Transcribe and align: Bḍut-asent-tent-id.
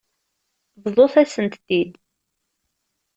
Bḍut-asent-tent-id. 0.83 1.91